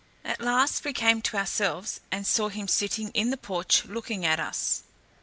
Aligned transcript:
At 0.25 0.41
last 0.41 0.83
we 0.83 0.93
came 0.93 1.21
to 1.21 1.37
ourselves, 1.37 1.99
and 2.11 2.25
saw 2.25 2.49
him 2.49 2.67
sitting 2.67 3.09
in 3.11 3.29
the 3.29 3.37
porch 3.37 3.85
looking 3.85 4.25
at 4.25 4.39
us. 4.39 4.81